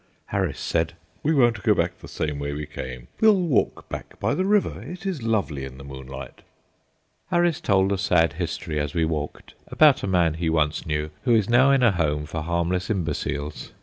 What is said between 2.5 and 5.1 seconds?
we came; we'll walk back by the river. It